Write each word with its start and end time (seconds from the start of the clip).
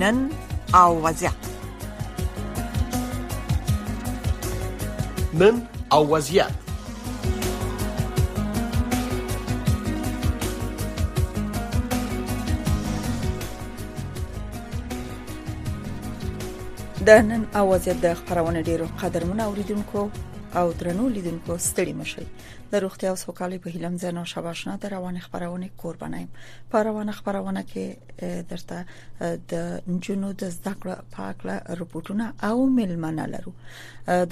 نن 0.00 0.28
او 0.74 1.02
وضعیت 1.04 1.32
نن 5.34 5.62
او 5.92 6.02
وضعیت 6.14 6.50
د 17.06 17.10
نن 17.10 17.44
او 17.54 17.68
وضعیت 17.70 17.98
د 18.04 18.06
خبرونه 18.18 18.60
ډیرو 18.68 18.86
قدرمن 19.00 19.40
اوریدونکو 19.40 20.00
او 20.56 20.72
درنو 20.72 21.08
لیدونکو 21.08 21.56
ستړي 21.68 21.92
مشي 22.00 22.24
د 22.72 22.82
روغتیا 22.84 23.08
او 23.10 23.16
سوکالۍ 23.24 23.56
په 23.66 23.74
هیلم 23.74 23.94
زنه 24.04 24.24
شباشنه 24.32 24.74
د 24.84 24.92
روان 24.94 25.16
خبرونه 25.26 25.68
قربانایم 25.82 26.28
په 26.72 26.78
روان 26.88 27.10
خبرونه 27.20 27.62
کې 27.70 27.84
درته 28.50 28.78
د 29.54 29.64
نجونو 29.92 30.28
د 30.42 30.52
زده 30.56 30.72
کړې 30.80 30.96
په 31.14 31.20
اړه 31.32 31.56
رپورټونه 31.82 32.26
او 32.50 32.56
ملمنه 32.76 33.24
لرو 33.34 33.52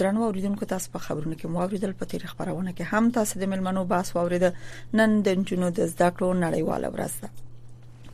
درنو 0.02 0.20
اوریدونکو 0.28 0.70
تاسو 0.76 0.88
په 0.94 0.98
خبرونه 1.08 1.34
کې 1.38 1.46
مو 1.56 1.66
اوریدل 1.66 1.92
په 2.04 2.12
تیر 2.12 2.22
خبرونه 2.34 2.70
کې 2.78 2.84
هم 2.92 3.10
تاسو 3.18 3.40
د 3.40 3.44
ملمنو 3.56 3.84
باس 3.96 4.12
اوریدل 4.22 4.52
نن 5.00 5.16
د 5.28 5.42
نجونو 5.42 5.68
د 5.78 5.80
زده 5.96 6.06
کړو 6.16 6.30
نړیواله 6.46 6.88
ورځ 6.94 7.12
ده 7.26 7.46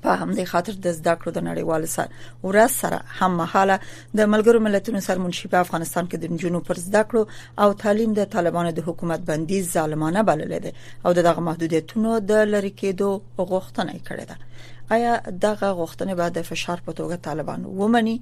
په 0.05 0.15
همدې 0.21 0.45
خاطر 0.53 0.75
د 0.85 0.87
زده 0.99 1.13
کړو 1.21 1.31
د 1.37 1.45
نړیوال 1.49 1.83
سر 1.95 2.09
ورځ 2.49 2.73
سره 2.83 2.99
هم 3.19 3.31
مهاله 3.41 3.77
د 4.19 4.31
ملګرو 4.33 4.63
ملتونو 4.67 5.05
سرمنشي 5.09 5.51
په 5.55 5.63
افغانستان 5.67 6.11
کې 6.11 6.17
د 6.19 6.35
نجونو 6.35 6.61
پر 6.69 6.81
زده 6.87 7.03
کړو 7.13 7.63
او 7.63 7.69
تعلیم 7.85 8.17
د 8.19 8.29
طالبانو 8.35 8.75
د 8.79 8.87
حکومت 8.89 9.25
بندیز 9.31 9.73
ظالمانه 9.79 10.27
بلل 10.31 10.53
دي 10.67 10.75
او 11.07 11.17
دغه 11.21 11.47
محدودیتونو 11.49 12.13
د 12.31 12.45
لری 12.55 12.73
کېدو 12.83 13.49
غوښتنه 13.53 13.95
کړې 14.09 14.25
ده 14.31 14.95
آیا 14.97 15.13
دغه 15.47 15.69
غوښتنه 15.81 16.15
بعد 16.23 16.33
د 16.39 16.47
فشار 16.51 16.85
په 16.87 16.93
توګه 17.03 17.25
طالبان 17.29 17.65
ومني 17.83 18.17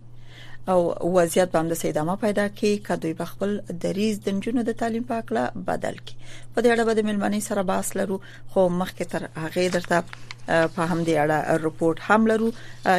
او 0.73 0.81
وضعیت 1.15 1.51
به 1.53 1.59
هم 1.63 1.69
د 1.71 1.75
سیدامه 1.85 2.15
پیدا 2.25 2.45
کی 2.59 2.71
کدوې 2.87 3.17
بخپل 3.23 3.61
دریز 3.85 4.21
د 4.27 4.37
نجونو 4.37 4.63
د 4.69 4.79
تعلیم 4.83 5.05
په 5.11 5.23
اړه 5.23 5.67
بدل 5.71 5.97
کی 6.05 6.15
په 6.55 6.63
دې 6.63 6.71
اړه 6.75 6.87
به 6.89 6.95
د 7.01 7.07
ملمنۍ 7.09 7.41
سره 7.49 7.63
بحث 7.73 7.97
لرو 8.01 8.21
خو 8.53 8.69
مخکې 8.83 9.11
تر 9.15 9.29
هغه 9.45 9.67
درته 9.79 10.03
په 10.75 10.83
هم 10.91 11.01
دې 11.07 11.15
اړه 11.25 11.39
رپورت 11.67 11.99
هم 12.09 12.23
لرو 12.31 12.49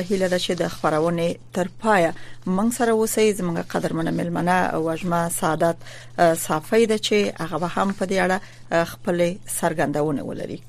هیله 0.08 0.28
ده 0.34 0.40
چې 0.46 0.52
د 0.62 0.68
خبرونه 0.76 1.26
تر 1.58 1.68
پایه 1.84 2.12
موږ 2.56 2.70
سره 2.80 2.92
وسې 3.02 3.24
زموږ 3.40 3.58
قدرمن 3.76 4.08
ملمنه 4.20 4.58
او 4.76 4.82
اجمه 4.96 5.22
سعادت 5.40 5.78
صافی 6.48 6.84
ده 6.92 6.98
چې 7.08 7.18
هغه 7.54 7.68
هم 7.76 7.90
په 8.00 8.06
دې 8.12 8.18
اړه 8.26 8.38
خپل 8.94 9.18
سرګندونه 9.58 10.22
ولري 10.30 10.60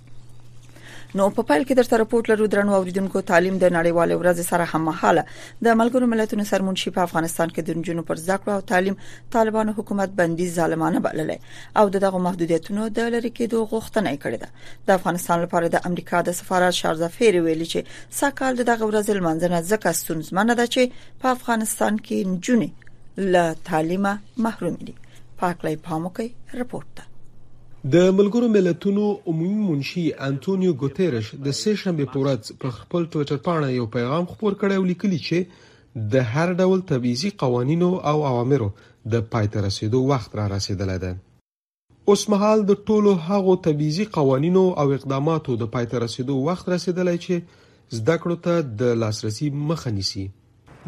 نو 1.19 1.25
په 1.35 1.43
پایل 1.49 1.65
کې 1.67 1.77
درته 1.79 1.99
راپورټ 2.01 2.29
لرو 2.31 2.47
درنو 2.53 2.73
اوریدونکو 2.77 3.21
تعلیم 3.27 3.59
د 3.65 3.71
نړیوال 3.75 4.15
ورځ 4.21 4.41
سره 4.47 4.65
هممهاله 4.71 5.63
د 5.67 5.77
ملګرو 5.81 6.09
ملتونو 6.15 6.47
سرمنشي 6.49 6.91
په 6.97 7.03
افغانستان 7.09 7.53
کې 7.53 7.69
د 7.69 7.79
نجونو 7.81 8.05
پر 8.09 8.21
زده 8.23 8.55
او 8.55 8.65
تعلیم 8.71 8.97
طالبانو 9.37 9.75
حکومت 9.77 10.17
بندي 10.23 10.49
ظالمانه 10.57 11.05
بللې 11.05 11.79
او 11.83 11.95
دغه 11.99 12.23
محدودیتونو 12.27 12.89
د 12.99 13.13
لری 13.17 13.33
کې 13.39 13.55
دوه 13.55 13.71
غوښتنې 13.75 14.27
کړې 14.27 14.39
ده 14.43 14.91
د 14.91 14.99
افغانستان 15.03 15.45
لپاره 15.47 15.71
د 15.77 15.87
امریکا 15.93 16.25
د 16.33 16.37
سفارت 16.41 16.79
شارزافیر 16.83 17.41
ویلي 17.47 17.71
چې 17.77 18.21
ساکال 18.23 18.61
دغه 18.73 18.91
ورځ 18.93 19.15
لمنځنه 19.23 19.63
ځکه 19.73 19.97
ستونزمنه 20.03 20.59
ده 20.65 20.71
چې 20.75 21.09
په 21.25 21.37
افغانستان 21.39 22.03
کې 22.05 22.35
نجونې 22.35 23.33
له 23.33 23.57
تعلیمه 23.73 24.47
محروم 24.49 24.79
دي 24.91 24.99
پاکلې 25.09 25.85
پاموکي 25.89 26.33
رپورت 26.67 27.09
د 27.93 27.97
ملګرو 28.19 28.47
ملتونو 28.51 29.03
عمومي 29.31 29.63
منشي 29.69 30.03
انټونیو 30.27 30.75
ګوتيرش 30.83 31.27
د 31.47 31.55
سه 31.59 31.75
شنبه 31.81 32.05
په 32.13 32.21
ورځ 32.23 32.53
په 32.63 32.69
خپل 32.77 33.03
ټوئیټر 33.15 33.41
باندې 33.49 33.77
یو 33.79 33.89
پیغام 33.97 34.29
خپور 34.31 34.55
کړی 34.63 34.77
او 34.79 34.85
لیکلی 34.91 35.19
چې 35.27 36.07
د 36.15 36.23
هر 36.37 36.55
ډول 36.61 36.85
تبعیضي 36.91 37.31
قوانینو 37.43 37.89
او 38.13 38.15
اوامرو 38.31 38.69
د 39.15 39.27
پایته 39.35 39.65
رسیدو 39.67 40.01
وخت 40.13 40.39
را 40.41 40.47
رسیدلی 40.55 40.97
دی 41.05 41.11
اوس 42.15 42.23
مهال 42.37 42.59
د 42.71 42.81
ټولو 42.87 43.13
هغو 43.27 43.59
تبعیضي 43.67 44.07
قوانینو 44.17 44.63
او 44.85 44.87
اقداماتو 44.97 45.59
د 45.65 45.71
پایته 45.77 46.03
رسیدو 46.07 46.39
وخت 46.49 46.73
رسیدلی 46.75 47.15
چې 47.27 48.01
زده 48.01 48.17
کړو 48.25 48.47
ته 48.49 48.79
د 48.83 48.99
لاسرسي 49.05 49.51
مخه 49.73 49.95
نیسي 49.99 50.27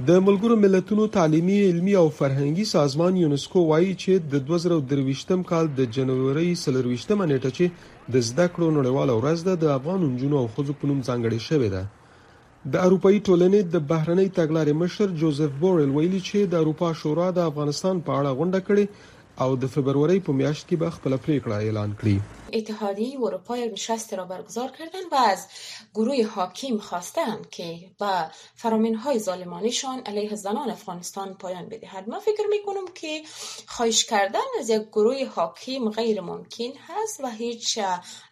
د 0.04 0.10
ملګرو 0.24 0.56
ملتونو 0.62 1.04
تعلیمي 1.12 1.54
علمی 1.66 1.92
او 1.98 2.08
فرهنګي 2.16 2.64
سازمان 2.70 3.16
یونسکو 3.16 3.62
وایي 3.68 3.94
چې 4.02 4.18
د 4.32 4.42
2023م 4.50 5.44
کال 5.50 5.70
د 5.78 5.86
جنوري 5.98 6.50
23مه 6.64 7.28
نیټه 7.30 7.50
چې 7.60 8.10
د 8.16 8.26
زده 8.28 8.46
کړو 8.54 8.68
نړیواله 8.76 9.16
ورځ 9.20 9.40
ده 9.46 9.54
د 9.62 9.72
افغان 9.76 10.04
نجونو 10.12 10.36
او 10.42 10.50
خځو 10.56 10.76
په 10.82 10.90
نوم 10.90 11.00
ځانګړې 11.08 11.40
شوې 11.48 11.70
ده 11.76 12.74
د 12.74 12.84
اروپאי 12.88 13.22
ټولنې 13.28 13.62
د 13.76 13.82
بهرنۍ 13.94 14.28
تګلارې 14.38 14.76
مشر 14.84 15.16
جوزف 15.24 15.56
بورل 15.64 15.96
ویلي 15.98 16.22
چې 16.28 16.52
د 16.56 16.66
اروپا 16.66 16.92
شورا 17.04 17.30
د 17.40 17.48
افغانستان 17.54 18.04
په 18.10 18.20
اړه 18.20 18.40
غونډه 18.42 18.68
کړې 18.68 19.44
او 19.46 19.60
د 19.64 19.74
فبرورۍ 19.78 20.20
په 20.28 20.38
میاشت 20.42 20.68
کې 20.68 20.84
به 20.84 20.98
خپل 20.98 21.20
پریکړه 21.22 21.62
اعلان 21.64 21.98
کړي 22.02 22.18
اتحادی 22.52 23.16
اروپا 23.22 23.56
یک 23.56 23.60
یعنی 23.62 23.72
نشست 23.72 24.14
را 24.14 24.24
برگزار 24.24 24.68
کردند 24.70 25.12
و 25.12 25.14
از 25.14 25.46
گروه 25.94 26.22
حاکم 26.34 26.78
خواستند 26.78 27.50
که 27.50 27.76
به 28.00 28.96
های 28.96 29.18
ظالمانشان 29.18 30.00
علیه 30.00 30.34
زنان 30.34 30.70
افغانستان 30.70 31.34
پایان 31.34 31.68
بدهد 31.68 32.08
من 32.08 32.18
فکر 32.18 32.42
کنم 32.66 32.94
که 32.94 33.22
خواهش 33.66 34.04
کردن 34.04 34.38
از 34.60 34.70
یک 34.70 34.82
گروه 34.88 35.24
حاکم 35.36 35.90
غیر 35.90 36.20
ممکن 36.20 36.72
هست 36.88 37.20
و 37.20 37.26
هیچ 37.30 37.78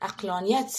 اقلانیت 0.03 0.78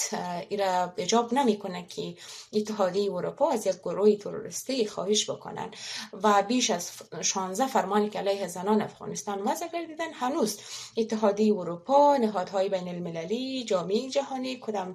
ایرا 0.50 0.94
اجاب 0.98 1.34
نمیکنه 1.34 1.86
که 1.88 2.16
اتحادیه 2.54 3.14
اروپا 3.14 3.50
از 3.52 3.68
یک 3.68 3.76
گروه 3.84 4.16
تروریستی 4.16 4.86
خواهش 4.86 5.30
بکنند 5.30 5.76
و 6.24 6.44
بیش 6.48 6.70
از 6.70 6.92
16 7.22 7.68
فرمانی 7.68 8.10
که 8.10 8.20
علیه 8.20 8.48
زنان 8.48 8.82
افغانستان 8.82 9.42
وضع 9.42 9.68
گردیدن 9.68 10.14
هنوز 10.14 10.60
اتحادیه 10.98 11.54
اروپا 11.54 12.18
نهادهای 12.18 12.70
بین 12.70 12.88
المللی 12.88 13.25
المللی 13.32 13.64
جامعه 13.64 14.10
جهانی 14.10 14.56
کدام 14.62 14.94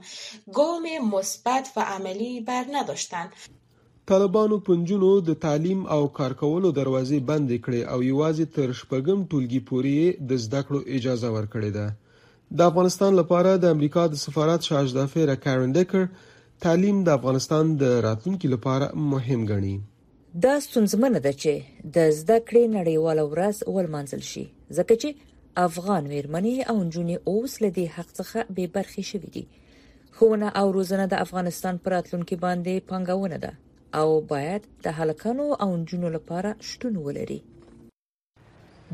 گام 0.54 0.86
مثبت 1.14 1.68
و 1.76 1.80
عملی 1.80 2.40
بر 2.40 2.64
نداشتند 2.72 3.30
طالبانو 4.06 4.58
پنجونو 4.58 5.20
د 5.20 5.34
تعلیم 5.38 5.86
او 5.86 6.06
کار 6.18 6.32
کولو 6.42 6.70
دروازې 6.70 7.20
بندې 7.20 7.58
کړې 7.64 7.92
او 7.92 8.02
یوازې 8.02 8.46
تر 8.56 8.72
شپږم 8.80 9.26
ټولګي 9.30 9.60
پورې 9.68 10.26
د 10.28 10.34
زده 10.34 10.62
کړو 10.62 10.80
اجازه 10.98 11.30
ورکړې 11.40 11.70
ده 11.74 11.96
د 12.58 12.62
افغانستان 12.72 13.14
لپاره 13.20 13.56
د 13.56 13.64
امریکا 13.76 14.06
د 14.06 14.14
سفارت 14.22 14.62
شاهزادفیره 14.68 15.34
کارن 15.46 15.72
ډیکر 15.78 16.06
تعلیم 16.66 17.02
د 17.08 17.18
افغانستان 17.20 17.74
د 17.84 18.00
راتلونکي 18.08 18.52
لپاره 18.54 18.90
مهم 19.12 19.46
ګڼي 19.52 19.78
دا 20.46 20.56
ستونزمنه 20.68 21.20
ده 21.26 21.32
چې 21.32 21.90
د 21.98 22.12
زده 22.20 22.38
کړې 22.50 22.78
نړیواله 22.78 23.30
ورځ 23.32 23.76
ولمنځل 23.76 24.26
شي 24.32 24.44
ځکه 24.44 24.96
چې 25.02 25.29
افغان 25.66 26.06
ویرمنې 26.06 26.56
او 26.70 26.76
نجونې 26.84 27.16
اوس 27.28 27.52
له 27.62 27.70
دې 27.76 27.86
حق 27.94 28.08
څخه 28.20 28.38
بې 28.56 28.64
برخې 28.76 29.02
شوې 29.10 29.30
دي 29.34 29.44
خونه 30.16 30.48
او 30.60 30.66
روزنه 30.76 31.06
د 31.08 31.14
افغانستان 31.24 31.74
پر 31.84 31.92
اتلونکي 32.00 32.36
باندې 32.44 32.84
پنګونه 32.90 33.38
ده 33.44 33.52
او 34.00 34.08
باید 34.30 34.62
د 34.84 34.86
هلکانو 34.98 35.46
او 35.62 35.70
نجونو 35.82 36.08
لپاره 36.16 36.50
شتون 36.68 36.94
ولري 37.06 37.38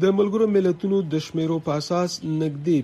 د 0.02 0.04
ملګرو 0.18 0.46
ملتونو 0.56 0.96
د 1.12 1.20
شمیرو 1.26 1.58
په 1.66 1.70
اساس 1.80 2.10
نږدې 2.42 2.78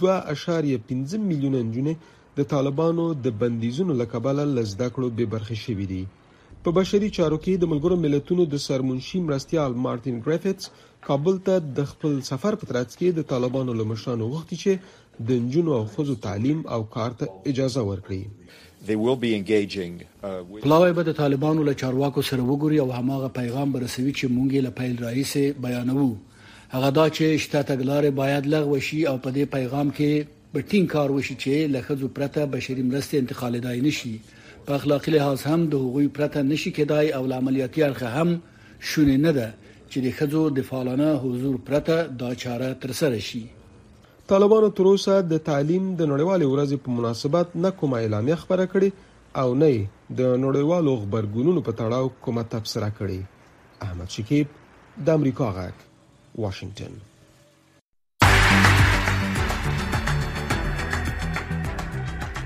2.5 0.00 1.18
میلیونه 1.30 1.58
نجونې 1.68 1.94
د 2.36 2.46
طالبانو 2.52 3.04
د 3.24 3.36
بندیزونو 3.40 3.92
لکبل 4.02 4.36
لزدا 4.58 4.88
کړو 4.94 5.08
به 5.16 5.24
برخې 5.34 5.56
شوې 5.64 5.86
دي 5.92 6.02
په 6.66 6.72
بشري 6.76 7.08
چارو 7.16 7.36
کې 7.44 7.54
د 7.62 7.68
ملګرو 7.70 7.96
ملتونو 8.02 8.44
د 8.52 8.60
سرمنشي 8.66 9.18
مرستيال 9.24 9.74
مارټین 9.86 10.20
ګریفټس 10.26 10.68
کابل 11.06 11.40
ته 11.48 11.62
د 11.78 11.84
خپل 11.90 12.12
سفر 12.28 12.54
په 12.60 12.68
ترڅ 12.70 12.92
کې 13.00 13.10
د 13.16 13.24
طالبانو 13.32 13.72
لمشانو 13.80 14.28
وخت 14.34 14.52
چې 14.62 15.18
د 15.30 15.40
نجونو 15.48 15.74
او 15.78 15.80
خزو 15.96 16.14
تعلیم 16.28 16.62
او 16.76 16.78
کار 16.94 17.16
ته 17.22 17.42
اجازه 17.52 17.82
ورکړي 17.88 18.22
uh, 18.28 18.30
پلاوی 18.94 20.94
به 20.98 21.06
د 21.08 21.16
طالبانو 21.18 21.66
له 21.70 21.76
چارواکو 21.82 22.24
سره 22.30 22.46
وګوري 22.46 22.78
او 22.84 22.86
هماغه 23.00 23.30
پیغام 23.40 23.74
برسوي 23.76 24.12
چې 24.12 24.30
مونږ 24.36 24.54
یې 24.54 24.60
له 24.68 24.72
پیل 24.78 24.94
رئیس 25.08 25.32
بیانوو 25.66 26.06
هغه 26.74 26.88
دا 27.00 27.04
چې 27.16 27.44
شته 27.46 27.60
تګلارې 27.72 28.10
باید 28.22 28.48
لغوه 28.56 28.80
شي 28.88 29.00
او 29.12 29.16
په 29.28 29.36
دې 29.36 29.44
پیغام 29.58 29.88
کې 30.00 30.40
به 30.54 30.60
ټینګ 30.70 30.86
کار 30.96 31.08
وشي 31.18 31.36
چې 31.44 31.54
له 31.76 31.80
خزو 31.90 32.08
پرته 32.20 32.40
بشري 32.56 32.82
مرستې 32.88 33.14
انتقال 33.24 33.52
دای 33.68 33.78
نشي 33.90 34.16
په 34.66 34.74
اخلاقي 34.80 35.10
لحاظ 35.14 35.38
هم 35.48 35.60
د 35.72 35.82
حقوقي 35.82 36.08
پرته 36.18 36.38
نشي 36.52 36.70
کېدای 36.76 37.06
او 37.16 37.22
عملیاتي 37.38 37.80
اړخ 37.86 38.00
هم 38.16 38.28
شونه 38.90 39.16
نه 39.24 39.32
ده 39.38 39.48
چې 39.90 39.98
د 40.04 40.08
خځو 40.20 40.42
د 40.58 40.68
فعالانه 40.68 41.10
حضور 41.26 41.54
پرته 41.68 41.96
دا 42.22 42.30
چاره 42.44 42.70
تر 42.84 42.90
سره 43.02 43.18
شي 43.28 43.42
طالبانو 44.32 44.68
تر 44.80 44.86
اوسه 44.92 45.14
د 45.32 45.44
تعلیم 45.48 45.84
د 46.00 46.10
نړیوالې 46.12 46.46
ورځې 46.52 46.76
په 46.82 46.88
مناسبت 46.98 47.46
نه 47.64 47.70
کوم 47.80 47.92
اعلامیه 48.02 48.38
خبره 48.44 48.66
کړې 48.72 48.90
او 49.42 49.48
نه 49.62 49.70
د 50.20 50.36
نړیوالو 50.44 50.92
خبرګونونو 51.02 51.60
په 51.70 51.80
تړاو 51.80 52.06
کومه 52.28 52.42
تبصره 52.54 52.88
کړې 52.98 53.18
احمد 53.88 54.08
شکیب 54.18 54.46
د 55.08 55.18
امریکا 55.20 55.50
غاک 55.58 55.86
واشنگټن 56.42 57.02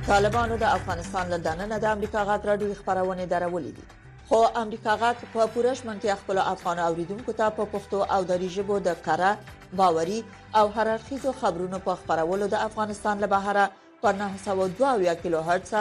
طالبانو 0.08 0.56
د 0.56 0.62
افغانستان 0.74 1.24
له 1.32 1.38
دننه 1.46 1.76
د 1.80 1.84
امریکا 1.94 2.20
غږ 2.28 2.46
راډیو 2.50 2.76
خبرونه 2.80 3.24
درولې 3.32 3.72
دي 3.78 3.82
خو 4.28 4.38
امریکا 4.60 4.92
غږ 5.02 5.16
په 5.32 5.46
پورش 5.56 5.82
منځ 5.88 5.98
کې 6.04 6.14
خپل 6.20 6.38
افغان 6.52 6.78
اوریدونکو 6.84 7.32
ته 7.40 7.48
په 7.58 7.66
پښتو 7.72 7.98
او 8.16 8.20
دری 8.30 8.48
ژبه 8.54 8.78
د 8.86 8.94
کړه 9.08 9.74
باوري 9.80 10.16
او 10.58 10.64
هررخیزو 10.78 11.34
خبرونو 11.42 11.82
په 11.88 11.98
خبرولو 12.04 12.48
د 12.54 12.62
افغانستان 12.68 13.22
له 13.24 13.30
بهره 13.34 13.68
پر 14.06 14.18
902 14.22 15.14
کیلو 15.24 15.42
هرتز 15.50 15.74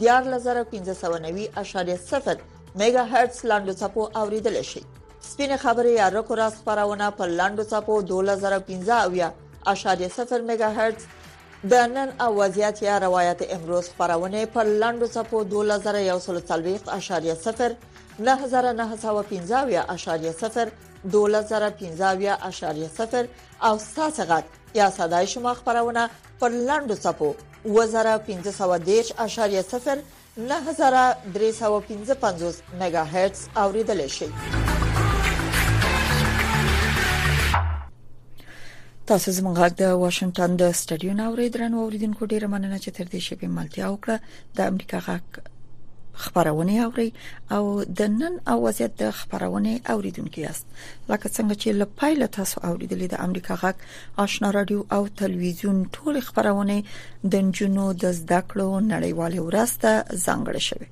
14590.0 0.00 2.32
میگا 2.80 3.04
هرتز 3.12 3.38
لاندو 3.46 3.72
چپو 3.80 4.02
اوریدل 4.20 4.56
شي 4.62 4.82
سپینه 5.30 5.56
خبرې 5.56 5.86
یا 6.00 6.08
رکو 6.08 6.34
راس 6.40 6.54
خبرونه 6.64 7.06
په 7.10 7.24
لاندو 7.26 7.64
چپو 7.72 8.02
2015.0 8.12 8.18
میگا 10.48 10.68
هرتز 10.78 11.02
د 11.70 11.72
نن 11.74 12.10
او 12.20 12.36
وضعیت 12.36 12.82
یا 12.82 12.98
روایت 13.00 13.42
امروز 13.50 13.88
خبرونه 13.98 14.46
په 14.54 14.62
لاندو 14.62 15.06
چپو 15.16 15.44
2140.0 15.52 17.74
9915.0 18.20 20.70
12015.0 21.04 23.26
او 23.62 23.78
ستاسو 23.78 24.22
غږ 24.22 24.42
یا 24.74 24.90
صداي 24.90 25.26
شما 25.26 25.54
خبرونه 25.54 26.10
پر 26.40 26.48
لاندو 26.48 26.94
صفو 26.94 27.34
2015.0 27.66 27.72
9315 27.74 30.02
میگا 32.80 33.04
هرتز 33.04 33.40
اوریدل 33.56 34.06
شي 34.06 34.26
تاسو 39.06 39.32
زموږ 39.32 39.58
غږ 39.60 39.72
د 39.82 39.84
واشنگټن 40.02 40.50
د 40.56 40.62
سټډیو 40.72 41.12
ناوړې 41.20 41.46
درنو 41.54 41.78
اوریدونکو 41.82 42.22
ډیره 42.26 42.48
مننه 42.54 42.78
چې 42.78 42.90
تر 42.90 43.04
دې 43.12 43.20
شپې 43.28 43.46
ملتیا 43.56 43.86
وکړه 43.90 44.16
د 44.56 44.58
امریکا 44.70 44.98
غږ 45.08 45.22
خبرونه 46.22 46.72
اوري 46.86 47.10
او 47.56 47.64
د 47.98 48.00
نن 48.20 48.34
او 48.50 48.56
وضعیت 48.66 48.92
د 49.02 49.10
خبرونه 49.20 49.70
اوریدونکو 49.94 50.40
است 50.52 50.64
لکه 51.10 51.26
څنګه 51.36 51.54
چې 51.62 51.68
له 51.80 51.86
پایله 52.00 52.26
تاسو 52.38 52.56
اوریدلې 52.70 53.06
د 53.10 53.14
امریکا 53.26 53.54
غک 53.62 53.76
آشنا 54.24 54.48
رادیو 54.58 54.80
او 54.96 55.02
تلویزیون 55.22 55.76
ټول 55.94 56.14
خبرونه 56.28 56.76
د 57.32 57.34
جنونو 57.56 57.86
د 58.02 58.04
زده 58.20 58.40
کړو 58.50 58.68
نړیوال 58.94 59.32
ورسته 59.48 59.90
ځانګړې 60.26 60.62
شوه 60.68 60.86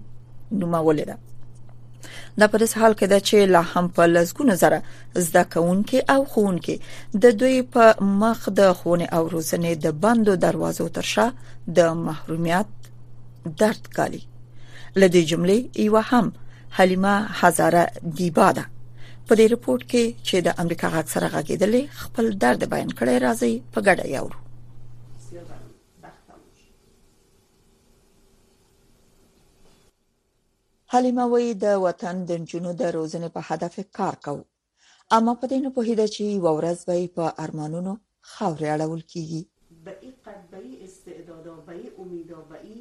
نومولې 0.62 1.06
ده 1.10 1.18
دا 2.42 2.48
په 2.54 2.58
داس 2.62 2.74
حال 2.78 2.94
کې 2.96 3.06
ده 3.14 3.20
چې 3.28 3.50
لا 3.56 3.62
هم 3.72 3.88
په 3.96 4.06
لزګونو 4.16 4.54
زره 4.62 4.80
زده 5.16 5.44
کوونکې 5.54 6.00
او 6.14 6.20
خونکې 6.36 6.76
د 7.24 7.36
دوی 7.42 7.62
په 7.62 8.04
مخ 8.24 8.50
د 8.60 8.74
خونه 8.80 9.08
او 9.14 9.28
روزنې 9.30 9.72
د 9.86 10.00
بندو 10.06 10.36
دروازو 10.36 10.88
ترشا 10.96 11.28
د 11.78 11.94
محرومیت 12.08 12.66
درد 13.60 13.88
کالي 13.96 14.22
لدې 15.02 15.24
جملې 15.32 15.58
یو 15.86 15.98
هم 16.10 16.28
حلیمه 16.78 17.16
هزاره 17.40 17.84
دیبا 18.18 18.50
ده 18.58 18.66
په 19.28 19.34
دې 19.40 19.46
رپورت 19.54 19.84
کې 19.92 20.04
چې 20.28 20.38
د 20.48 20.62
امریکا 20.64 20.88
غږ 20.96 21.06
سره 21.14 21.28
غږیدلې 21.36 21.82
خپل 22.02 22.26
درد 22.44 22.62
بیان 22.74 22.92
کړی 23.00 23.18
راځي 23.26 23.54
په 23.74 23.80
ګډه 23.88 24.06
یاورو 24.16 24.40
حلیمه 30.96 31.26
وی 31.36 31.48
د 31.66 31.78
وطن 31.88 32.16
د 32.30 32.48
جنونو 32.52 32.72
د 32.82 32.84
روزنې 32.96 33.30
په 33.36 33.42
هدف 33.50 33.74
کار 34.00 34.16
کو 34.28 34.36
اما 35.16 35.34
په 35.40 35.46
دې 35.52 35.60
نه 35.66 35.70
پوهیده 35.76 36.08
چې 36.16 36.24
ورځ 36.46 36.78
به 36.88 36.96
په 37.16 37.26
ارمانونو 37.48 37.94
خاورې 38.32 38.68
اړول 38.76 39.02
کیږي 39.12 39.42
بې 39.86 40.10
قد 40.26 40.42
بې 40.52 40.72
استعداد 40.86 41.46
او 41.54 41.58
بې 41.68 41.82
امید 42.04 42.30
او 42.38 42.44
بې 42.52 42.76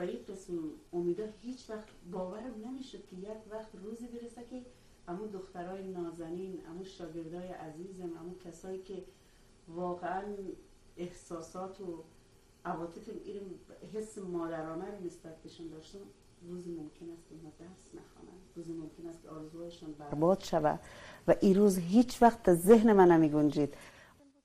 ولی 0.00 0.12
یک 0.12 0.26
قسم 0.26 0.52
امیدا 0.92 1.24
هیچ 1.42 1.70
وقت 1.70 1.84
باورم 2.12 2.54
نمیشد 2.66 3.06
که 3.08 3.16
یک 3.16 3.38
وقت 3.50 3.68
روزی 3.84 4.06
برسه 4.06 4.44
که 4.44 4.62
همون 5.08 5.30
دخترای 5.30 5.82
نازنین 5.86 6.60
همون 6.68 6.84
شاگردای 6.84 7.48
عزیزم 7.48 8.02
همون 8.16 8.34
کسایی 8.46 8.78
که 8.78 9.04
واقعا 9.68 10.22
احساسات 10.96 11.80
و 11.80 12.04
عواطف 12.64 13.10
این 13.24 13.42
حس 13.94 14.18
مادرانه 14.18 14.84
رو 14.84 15.04
نسبت 15.04 15.42
بهشون 15.42 15.68
داشتم 15.68 15.98
روزی 16.42 16.70
ممکن 16.70 17.10
است 17.14 17.28
که 17.28 17.34
درس 17.58 17.88
نخوانن 18.02 18.38
روزی 18.56 18.72
ممکن 18.72 19.06
است 19.06 19.22
که 19.22 19.28
آرزوهایشون 19.28 19.92
برباد 19.92 20.40
شود 20.40 20.80
و 21.28 21.34
این 21.40 21.54
روز 21.56 21.78
هیچ 21.78 22.22
وقت 22.22 22.54
ذهن 22.54 22.92
من 22.92 23.10
نمی 23.12 23.28
گنجید 23.28 23.74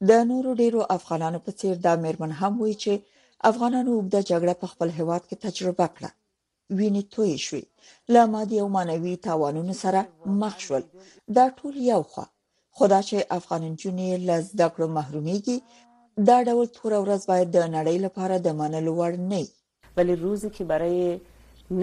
نور 0.01 0.47
و 0.47 0.55
دیرو 0.55 0.85
افغانانو 0.89 1.39
پسیر 1.39 1.53
پتیر 1.53 1.75
دا 1.75 1.95
میرمن 2.01 2.31
هم 2.31 2.61
وایي 2.61 3.03
افغانانو 3.49 3.93
وبدا 3.97 4.19
جګړه 4.29 4.53
په 4.59 4.67
خپل 4.69 4.91
که 4.97 5.19
کې 5.25 5.35
تجربه 5.47 5.87
کړه 5.95 6.11
ویني 6.77 7.03
توی 7.15 7.33
شوي 7.47 7.63
له 8.15 8.21
مادي 8.35 8.57
او 8.63 8.67
مانوي 8.77 9.15
سره 9.83 10.01
مخ 10.43 10.55
شول 10.67 10.83
دا 11.37 11.45
ټول 11.57 11.75
یو 11.91 11.99
خو 12.13 12.23
خدا 12.79 12.99
چې 13.07 13.17
افغان 13.39 13.61
نجونې 13.71 14.09
لز 14.29 14.43
زده 14.53 14.67
کړو 14.73 14.87
محرومیږي 14.97 15.57
دا 16.31 16.37
ډول 16.47 16.67
تور 16.79 16.93
ورځ 17.03 17.21
باید 17.33 17.47
د 17.57 17.67
نړۍ 17.75 17.97
لپاره 18.07 18.35
د 18.47 18.57
منلو 18.63 18.91
وړ 18.99 19.13
نه 19.31 19.47
ولی 19.99 20.15
روزی 20.23 20.49
که 20.57 20.63
برای 20.63 21.21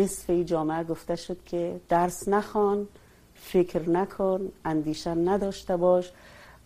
نصف 0.00 0.30
جامعه 0.54 0.82
گفته 0.92 1.16
شد 1.28 1.44
که 1.52 1.80
درس 1.94 2.22
نخوان 2.36 2.84
فکر 3.52 3.90
نکن 4.00 4.50
اندیشه 4.74 5.14
نداشته 5.30 5.76
باش 5.86 6.12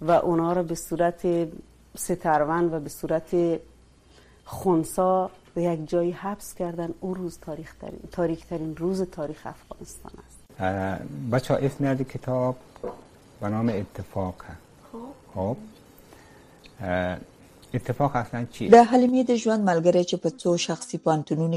و 0.08 0.18
اونا 0.32 0.50
رو 0.58 0.62
به 0.72 0.82
صورت 0.88 1.20
سترون 2.06 2.64
و 2.74 2.80
به 2.88 2.92
صورت 2.96 3.30
خونسا 4.46 5.30
به 5.54 5.62
یک 5.62 5.88
جایی 5.88 6.10
حبس 6.12 6.54
کردن 6.54 6.94
او 7.00 7.14
روز 7.14 7.38
تاریخ 7.38 7.74
ترین 7.74 8.00
تاریخ 8.12 8.44
ترین 8.44 8.76
روز 8.76 9.02
تاریخ 9.02 9.46
افغانستان 9.46 10.12
است 10.26 10.62
بچه 11.32 11.54
ها 11.54 11.60
اسم 11.60 11.94
کتاب 12.04 12.56
به 13.40 13.48
نام 13.48 13.68
اتفاق 13.68 14.34
خب, 14.92 14.98
خب. 15.34 15.56
اتفاق 17.74 18.16
اصلا 18.16 18.46
چی 18.52 18.68
در 18.68 18.82
حلمی 18.82 19.24
د 19.24 19.34
جوان 19.36 19.64
ملګری 19.66 20.04
چې 20.06 20.14
په 20.14 20.30
څو 20.30 20.56
شخصي 20.56 21.00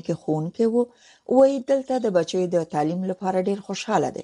که 0.01 0.15
خون 0.15 0.49
که 0.51 0.67
وو 0.67 0.85
او 1.25 1.45
دلته 1.67 1.99
د 1.99 2.05
بچو 2.05 2.47
د 2.47 2.63
تعلیم 2.63 3.03
لپاره 3.03 3.43
ډیر 3.43 3.59
خوشاله 3.59 4.11
ده 4.11 4.23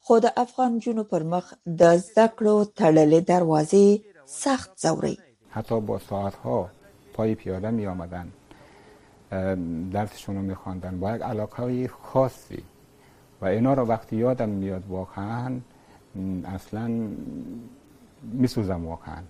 خود 0.00 0.24
افغان 0.36 0.78
جنو 0.78 1.04
پر 1.04 1.22
مخ 1.22 1.54
د 1.78 1.96
زکړو 1.98 2.66
تړلې 2.80 3.20
دروازې 3.28 4.00
سخت 4.26 4.70
زوری. 4.86 5.18
حتی 5.50 5.80
با 5.80 5.98
ساعت 5.98 6.34
ها 6.34 6.70
پای 7.16 7.34
پیاده 7.34 7.70
می 7.70 7.86
آمدن 7.86 8.28
درسشون 9.92 10.36
رو 10.36 10.42
می 10.42 10.54
خواندن 10.54 11.00
با 11.00 11.14
یک 11.16 11.22
علاقه 11.22 11.88
خاصی 11.88 12.62
و 13.40 13.46
اینا 13.46 13.74
رو 13.74 13.84
وقتی 13.84 14.16
یادم 14.16 14.48
میاد 14.48 14.86
واقعا 14.88 15.56
اصلا 16.44 16.88
می 18.32 18.46
سوزم 18.48 18.86
واقعا 18.86 19.22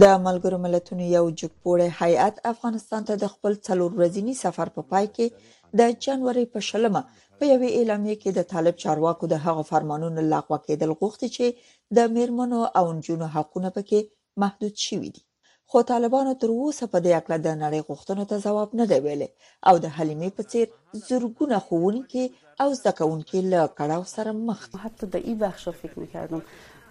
د 0.00 0.04
ملګرو 0.24 0.52
ملتونو 0.64 1.02
یو 1.02 1.30
پوړی 1.30 1.90
هیئت 2.02 2.38
افغانستان 2.44 3.04
ته 3.04 3.16
د 3.16 3.26
خپل 3.26 3.54
څلور 3.54 3.92
رزینی 4.00 4.34
سفر 4.34 4.68
په 4.68 4.82
پا 4.82 4.82
پای 4.82 5.06
کې 5.06 5.32
د 5.80 5.90
جنوري 6.04 6.44
په 6.46 6.60
شلمه 6.66 7.02
په 7.38 7.46
یوې 7.46 7.70
اعلامیه 7.78 8.16
کې 8.20 8.28
د 8.38 8.42
طالب 8.42 8.74
چارواکو 8.82 9.26
د 9.32 9.40
هغو 9.44 9.62
فرمانونو 9.70 10.20
لغوه 10.32 10.58
کېدل 10.66 10.92
غوښتي 11.02 11.32
چې 11.36 11.96
د 12.00 12.12
میرمنو 12.16 12.60
او 12.80 12.92
نجونو 12.98 13.26
حقونه 13.38 13.70
پکې 13.76 14.04
محدود 14.44 14.74
شوي 14.88 15.10
دي 15.14 15.22
خو 15.70 15.80
طالبانو 15.92 16.32
تر 16.42 16.50
اوسه 16.58 16.84
په 16.92 16.98
دې 17.06 17.12
اړه 17.18 17.36
د 17.46 17.48
نړۍ 17.62 17.80
غوښتنو 17.88 18.24
ته 18.30 18.36
ځواب 18.46 18.68
نه 18.80 18.84
دی 18.92 18.98
ویلی 19.06 19.26
او 19.68 19.74
د 19.84 19.90
حلیمې 19.96 20.30
په 20.36 20.42
څیر 20.50 20.66
زرګونه 21.08 21.56
ښوونکي 21.66 22.24
او 22.62 22.68
زده 22.78 22.92
کوونکي 23.00 23.38
له 23.52 23.62
کړاو 23.80 24.04
سره 24.14 24.30
مخ 24.46 24.60
حتی 24.86 25.04
د 25.16 25.28
ای 25.28 25.34
بخش 25.44 25.64
فکر 25.82 25.96
میکردم 26.04 26.42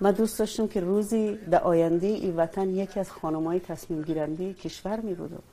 ما 0.02 0.10
دوست 0.22 0.36
داشتم 0.44 0.66
که 0.76 0.80
روزی 0.92 1.24
در 1.56 1.62
آینده 1.72 2.12
ای 2.24 2.32
وطن 2.42 2.68
یکی 2.84 2.98
از 3.06 3.10
خانمای 3.18 3.60
تصمیم 3.72 4.02
گیرنده 4.10 4.48
کشور 4.64 4.98
می 5.08 5.16
بودم 5.22 5.44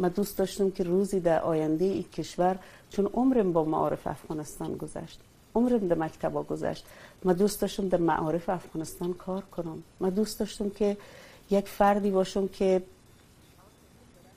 ما 0.00 0.08
دوست 0.20 0.34
داشتم 0.38 0.70
که 0.76 0.82
روزی 0.92 1.20
در 1.30 1.40
آینده 1.54 1.84
ای 1.84 2.02
کشور 2.02 2.54
چون 2.90 3.06
عمرم 3.14 3.52
با 3.52 3.64
معارف 3.64 4.06
افغانستان 4.16 4.76
گذشت 4.84 5.20
عمرم 5.60 5.88
در 5.88 5.98
مکتبا 6.06 6.42
گذشت 6.54 6.84
ما 7.24 7.32
دوست 7.32 7.60
داشتم 7.62 7.88
در 7.88 7.98
معارف 7.98 8.48
افغانستان 8.60 9.12
کار 9.14 9.42
کنم 9.56 9.82
ما 10.00 10.10
دوست 10.10 10.40
داشتم 10.40 10.70
که 10.70 10.96
یک 11.52 11.68
فردی 11.68 12.10
باشم 12.10 12.48
که 12.48 12.82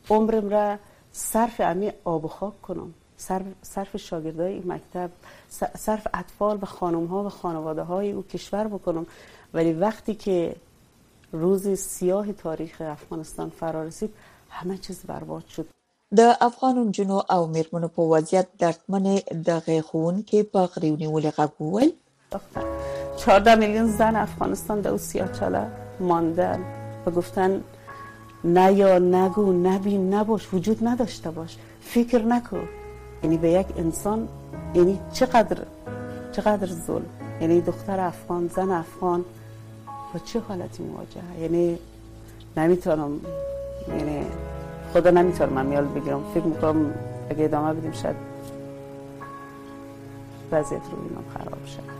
عمرم 0.09 0.49
را 0.49 0.77
صرف 1.11 1.59
امی 1.61 1.91
آب 2.03 2.25
و 2.25 2.27
خاک 2.27 2.61
کنم 2.61 2.93
صرف, 3.17 3.45
صرف 3.61 3.97
شاگردای 3.97 4.53
این 4.53 4.63
مکتب 4.71 5.09
صرف 5.77 6.07
اطفال 6.13 6.57
و 6.61 6.65
خانم 6.65 7.05
ها 7.05 7.23
و 7.23 7.29
خانواده 7.29 7.81
های 7.83 8.11
او 8.11 8.23
کشور 8.23 8.67
بکنم 8.67 9.05
ولی 9.53 9.73
وقتی 9.73 10.15
که 10.15 10.55
روز 11.31 11.67
سیاه 11.69 12.33
تاریخ 12.33 12.81
افغانستان 12.85 13.49
فرا 13.49 13.83
رسید 13.83 14.13
همه 14.49 14.77
چیز 14.77 14.99
برباد 15.01 15.45
شد 15.47 15.67
د 16.17 16.37
افغان 16.41 16.91
جنو 16.91 17.21
او 17.29 17.47
میرمنو 17.47 17.87
په 17.87 18.01
وضعیت 18.01 18.47
درتمنه 18.59 19.19
د 19.45 19.81
خون 19.81 20.23
کې 20.29 20.35
په 20.53 20.67
ولې 20.75 21.31
غوول 21.49 21.89
14 23.17 23.55
میلیون 23.55 23.87
زن 23.91 24.15
افغانستان 24.15 24.81
د 24.81 24.87
او 24.87 24.97
سیاچاله 24.97 25.67
ماندن 25.99 26.74
و 27.05 27.11
گفتن 27.11 27.63
نه 28.43 28.73
یا 28.73 28.99
نگو 28.99 29.53
نبین 29.53 30.13
نباش 30.13 30.53
وجود 30.53 30.87
نداشته 30.87 31.29
باش 31.31 31.57
فکر 31.81 32.17
نکن 32.19 32.67
یعنی 33.23 33.37
به 33.37 33.49
یک 33.51 33.67
انسان 33.77 34.27
یعنی 34.75 34.99
چقدر 35.13 35.57
چقدر 36.31 36.67
ظلم 36.67 37.05
یعنی 37.41 37.61
دختر 37.61 37.99
افغان 37.99 38.47
زن 38.47 38.69
افغان 38.71 39.25
با 40.13 40.19
چه 40.25 40.39
حالتی 40.39 40.83
مواجهه 40.83 41.39
یعنی 41.41 41.77
نمیتونم 42.57 43.11
یعنی 43.97 44.25
خدا 44.93 45.09
نمیتونم 45.09 45.53
من 45.53 45.65
میال 45.65 45.85
بگیرم 45.85 46.19
فکر 46.33 46.43
میکنم 46.43 46.93
اگه 47.31 47.43
ادامه 47.45 47.73
بدیم 47.73 47.91
شاید 47.91 48.15
وضعیت 50.51 50.81
رو 50.81 50.97
اینم 51.01 51.23
خراب 51.33 51.65
شد 51.65 51.94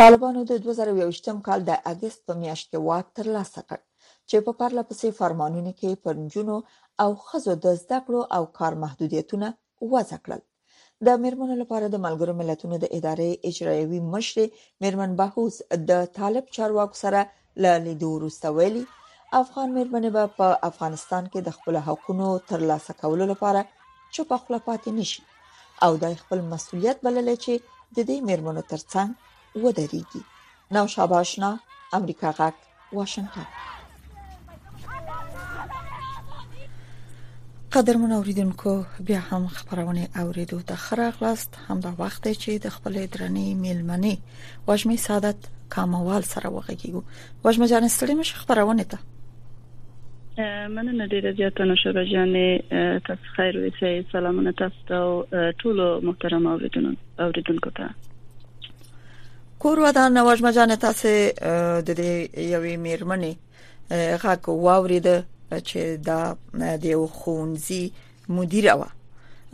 طالبانو 0.00 0.40
د 0.50 0.56
2021م 0.66 1.38
کال 1.46 1.60
د 1.70 1.88
اگست 1.92 2.18
په 2.28 2.32
میاشت 2.44 2.66
کې 2.70 2.78
واک 2.88 3.06
ترلاسه 3.18 3.60
کړ 3.70 3.78
چې 4.28 4.36
په 4.46 4.52
پرله 4.60 4.82
پسې 4.90 5.08
فرمانونو 5.20 5.72
کې 5.80 6.00
پرنجونو 6.06 6.56
او 7.04 7.08
خزو 7.26 7.54
د 7.64 7.76
زده 7.82 7.98
کړو 8.06 8.20
او 8.38 8.42
کار 8.58 8.72
محدودیتونه 8.86 9.48
وضع 9.92 10.18
کړل 10.28 10.42
د 11.10 11.20
میرمنو 11.26 11.54
لپاره 11.62 11.86
د 11.96 12.04
ملګرو 12.06 12.34
ملتونو 12.40 12.76
د 12.86 12.96
ادارې 12.98 13.28
اجرایوي 13.52 14.00
مشر 14.16 14.38
میرمن 14.84 15.10
بهوس 15.22 15.54
د 15.92 16.02
طالب 16.18 16.44
چارواکو 16.60 16.96
سره 17.04 17.20
له 17.66 17.72
لیدو 17.86 18.08
وروسته 18.16 18.46
ویلي 18.60 18.84
افغان 19.44 19.68
میرمنې 19.76 20.10
به 20.18 20.24
په 20.42 20.58
افغانستان 20.70 21.22
کې 21.32 21.40
د 21.48 21.58
خپل 21.58 21.80
حقوقو 21.88 22.30
ترلاسه 22.52 22.98
کولو 23.02 23.30
لپاره 23.36 23.66
چوپ 24.14 24.34
خپل 24.40 24.56
پاتې 24.66 25.00
نشي 25.00 25.24
او 25.86 25.92
د 26.04 26.14
خپل 26.22 26.46
مسولیت 26.54 26.96
بلل 27.10 27.30
چې 27.44 27.54
د 27.74 27.98
دې 28.10 28.18
میرمنو 28.30 28.64
ترڅنګ 28.72 29.26
ودرېږي 29.58 30.22
نوشابه 30.74 31.14
آشنا 31.22 31.50
امریکا 31.98 32.28
غږ 32.38 32.54
واشنگتن 32.92 33.46
قدرمن 37.74 38.12
اوریدونکو 38.12 38.84
بیا 39.06 39.20
هم 39.30 39.46
خبرونه 39.46 40.08
اوریدو 40.16 40.60
ته 40.60 40.76
خره 40.76 41.10
غلاست 41.10 41.54
هم 41.68 41.80
دا 41.80 41.92
وخت 41.98 42.24
چې 42.42 42.50
د 42.64 42.68
خپل 42.76 42.94
درنې 43.14 43.46
میلمنې 43.62 44.14
واجمې 44.66 44.96
سعادت 45.06 45.40
کاموال 45.74 46.22
سره 46.32 46.46
وغږیږو 46.56 47.02
واجمې 47.44 47.66
جان 47.72 47.88
ستړي 47.88 48.14
مش 48.14 48.34
خبرونه 48.34 48.84
ته 48.84 48.98
مننه 50.76 51.06
ډیره 51.06 51.30
زیاته 51.38 51.64
نشوره 51.70 52.02
جانې 52.12 52.48
تاسو 53.06 53.24
خیر 53.38 53.54
اوسئ 53.64 53.94
سلامونه 54.12 54.52
تاسو 54.52 54.78
ته 54.88 54.98
ټول 55.62 55.78
محترم 56.06 56.46
اوریدونکو 57.20 57.70
ته 57.78 57.84
کور 59.60 59.78
ودان 59.80 60.14
نواجمه 60.14 60.50
جان 60.52 60.74
تاسو 60.82 61.08
د 61.38 61.90
دې 61.98 62.42
یوې 62.52 62.76
میرمنې 62.84 64.20
غاک 64.24 64.48
واورید 64.66 65.08
چې 65.68 65.80
دا 66.08 66.36
د 66.84 66.86
یو 66.92 67.02
خونځي 67.18 67.92
مدیر 68.36 68.70
و 68.78 68.84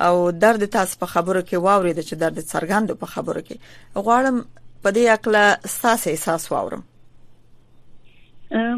او 0.06 0.30
درد 0.44 0.64
تاسو 0.76 0.98
په 1.00 1.06
خبرو 1.14 1.42
کې 1.48 1.56
واورید 1.66 1.98
چې 2.08 2.14
درد 2.22 2.38
څرګند 2.52 2.88
په 3.02 3.06
خبرو 3.16 3.42
کې 3.46 3.56
غواړم 4.04 4.36
په 4.82 4.88
دې 4.96 5.04
اکله 5.16 5.44
ساسه 5.80 6.10
احساس 6.10 6.42
واورم 6.52 6.82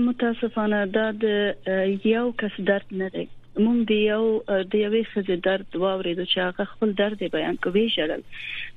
متاسفانه 0.09 0.85
دا 0.99 1.07
د 1.13 1.25
یو 2.13 2.27
کس 2.45 2.55
درد 2.71 2.89
نه 3.03 3.09
دی 3.19 3.27
مونږ 3.65 3.79
دی 3.91 3.99
یو 4.13 4.25
د 4.73 4.75
یوې 4.85 5.03
خزه 5.11 5.37
درد 5.49 5.69
واورېدو 5.83 6.25
چې 6.33 6.37
هغه 6.47 6.65
خپل 6.73 6.93
درد 7.01 7.23
بیان 7.37 7.57
کوي 7.67 7.87
شړل 7.97 8.23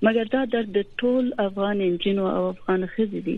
مګر 0.05 0.25
دا 0.35 0.41
درد 0.53 0.69
د 0.77 0.81
ټول 1.01 1.25
افغان 1.47 1.81
انجینو 1.87 2.25
او 2.37 2.41
افغان 2.55 2.85
خزه 2.93 3.21
دي 3.27 3.37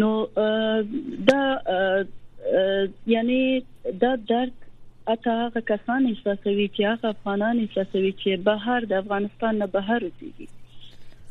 نو 0.00 0.12
دا 1.30 1.42
یعنی 3.16 3.40
دا 4.02 4.12
درد 4.34 4.52
اته 5.12 5.32
هغه 5.44 5.60
کسان 5.72 6.06
احساسوي 6.12 6.68
چې 6.74 6.92
هغه 6.92 7.08
افغانان 7.16 7.62
احساسوي 7.64 8.12
چې 8.22 8.40
بهر 8.50 8.86
د 8.92 9.00
افغانستان 9.04 9.58
نه 9.64 9.72
بهر 9.78 10.10
وځي 10.10 10.48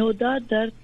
نو 0.00 0.06
دا 0.22 0.30
درد 0.52 0.78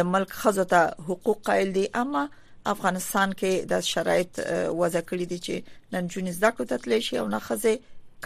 د 0.00 0.10
ملک 0.16 0.34
خزه 0.40 0.64
ته 0.74 1.08
حقوق 1.12 1.42
قائل 1.52 1.72
دي 1.78 1.86
اما 2.02 2.26
افغانستان 2.74 3.34
کې 3.42 3.68
د 3.72 3.84
شرایط 3.88 4.38
وضع 4.80 5.02
کړی 5.10 5.26
دي 5.32 5.38
چې 5.46 5.96
نن 5.96 6.08
جون 6.14 6.30
زده 6.38 6.52
کو 6.58 6.66
ته 6.72 6.82
تللی 6.86 6.98
شي 7.08 7.18
او 7.22 7.26
نه 7.34 7.40
خزه 7.48 7.74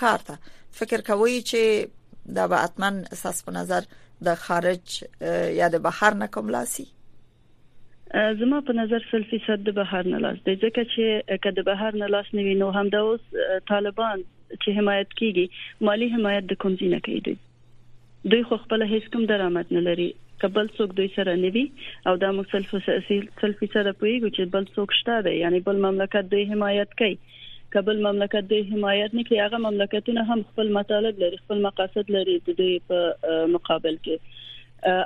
کار 0.03 0.25
ته 0.31 0.55
فکر 0.79 1.05
کوي 1.11 1.35
چې 1.51 2.39
دا 2.39 2.47
به 2.55 2.65
اتمن 2.69 3.01
اساس 3.17 3.43
په 3.49 3.57
نظر 3.59 3.89
د 4.31 4.41
خارج 4.47 4.97
یا 5.59 5.69
د 5.77 5.83
بهر 5.89 6.17
نه 6.23 6.31
کوم 6.37 6.53
لاسي 6.57 6.87
زما 8.43 8.61
په 8.71 8.79
نظر 8.83 9.05
سل 9.11 9.29
فیصد 9.35 9.67
د 9.69 9.77
بهر 9.83 10.11
نه 10.15 10.23
لاس 10.27 10.39
دی 10.49 10.55
ځکه 10.55 10.93
چې 10.95 11.39
کله 11.45 11.59
د 11.61 11.69
بهر 11.71 12.01
نه 12.05 12.09
لاس 12.17 12.33
نیوي 12.39 12.57
نو 12.63 12.71
هم 12.79 12.87
د 12.97 13.05
اوس 13.11 13.29
طالبان 13.73 14.25
چې 14.25 14.79
حمایت 14.81 15.13
کیږي 15.21 15.87
مالی 15.91 16.11
حمایت 16.17 16.51
د 16.55 16.61
کوم 16.65 16.81
ځای 16.81 16.91
نه 16.97 17.05
کوي 17.09 18.33
دوی 18.33 18.43
خو 18.49 18.61
خپل 18.65 18.85
هیڅ 18.95 19.13
کوم 19.13 19.31
درآمد 19.35 19.77
نه 19.79 19.85
لري 19.91 20.09
کبل 20.45 20.69
څوک 20.77 20.91
دوی 21.01 21.09
سره 21.17 21.33
نوي 21.45 21.65
او 22.09 22.13
دا 22.25 22.29
موږ 22.39 22.97
سلفي 23.07 23.71
سره 23.75 23.93
پويګو 24.03 24.31
چې 24.37 24.53
بل 24.57 24.69
څوک 24.77 24.97
شته 25.01 25.21
دی 25.29 25.35
یعنی 25.41 25.61
بل 25.71 25.81
مملکت 25.87 26.31
دوی 26.35 26.45
حمایت 26.53 26.97
کوي 27.03 27.15
کابل 27.75 28.01
مملکت 28.07 28.47
د 28.53 28.69
حمایت 28.71 29.17
نه 29.19 29.25
کوي 29.31 29.41
هغه 29.43 29.59
مملکتونه 29.65 30.25
هم 30.31 30.41
خپل 30.53 30.71
مطالب 30.77 31.23
لري 31.25 31.41
خپل 31.43 31.65
مقاصد 31.69 32.13
لري 32.19 32.37
د 32.49 32.59
دې 32.61 32.89
په 32.93 33.51
مقابل 33.57 33.99
کې 34.07 34.37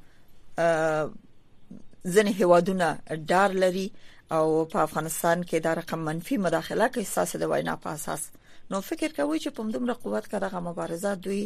ځنې 2.14 2.32
هوادونه 2.40 2.86
ډار 3.30 3.50
لري 3.62 3.88
او 4.36 4.44
په 4.72 4.78
افغانستان 4.88 5.38
کې 5.48 5.56
دا 5.66 5.72
رقم 5.80 6.00
منفي 6.08 6.36
مداخله 6.46 6.86
کې 6.92 6.98
احساس 7.04 7.30
د 7.40 7.44
وینا 7.52 7.74
په 7.84 7.88
اساس 7.96 8.22
نو 8.70 8.76
فکر 8.90 9.10
کوي 9.18 9.38
چې 9.44 9.50
په 9.56 9.60
دومره 9.74 9.94
قوت 10.04 10.24
کې 10.30 10.36
دغه 10.46 10.58
مبارزه 10.68 11.10
دوی 11.24 11.42